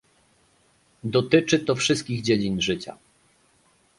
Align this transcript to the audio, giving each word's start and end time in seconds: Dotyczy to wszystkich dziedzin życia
Dotyczy 1.03 1.59
to 1.59 1.75
wszystkich 1.75 2.21
dziedzin 2.21 2.61
życia 2.61 2.97